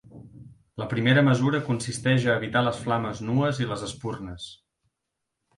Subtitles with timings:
[0.81, 4.49] La primera mesura consisteix a evitar les flames nues i les espurnes.